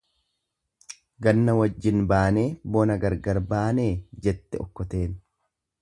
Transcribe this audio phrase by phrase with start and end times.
[1.27, 3.89] Ganna wajjin baanee bona gargar baanee
[4.27, 5.15] jette okkoteen.